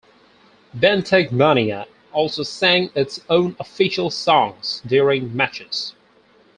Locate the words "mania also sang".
1.31-2.89